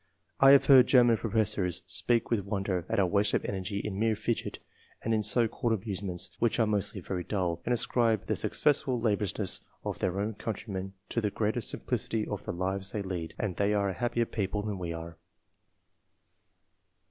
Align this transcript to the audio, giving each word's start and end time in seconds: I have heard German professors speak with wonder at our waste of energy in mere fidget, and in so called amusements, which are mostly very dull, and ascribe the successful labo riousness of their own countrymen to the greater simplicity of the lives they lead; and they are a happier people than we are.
I 0.39 0.49
have 0.53 0.65
heard 0.65 0.87
German 0.87 1.17
professors 1.17 1.83
speak 1.85 2.31
with 2.31 2.43
wonder 2.43 2.87
at 2.89 2.97
our 2.99 3.05
waste 3.05 3.35
of 3.35 3.45
energy 3.45 3.77
in 3.77 3.99
mere 3.99 4.15
fidget, 4.15 4.57
and 5.03 5.13
in 5.13 5.21
so 5.21 5.47
called 5.47 5.73
amusements, 5.73 6.31
which 6.39 6.59
are 6.59 6.65
mostly 6.65 7.01
very 7.01 7.23
dull, 7.23 7.61
and 7.65 7.71
ascribe 7.71 8.25
the 8.25 8.35
successful 8.35 8.99
labo 8.99 9.19
riousness 9.21 9.61
of 9.85 9.99
their 9.99 10.19
own 10.19 10.33
countrymen 10.33 10.93
to 11.09 11.21
the 11.21 11.29
greater 11.29 11.61
simplicity 11.61 12.25
of 12.25 12.45
the 12.45 12.51
lives 12.51 12.91
they 12.93 13.03
lead; 13.03 13.35
and 13.37 13.57
they 13.57 13.75
are 13.75 13.89
a 13.89 13.93
happier 13.93 14.25
people 14.25 14.63
than 14.63 14.79
we 14.79 14.91
are. 14.91 15.19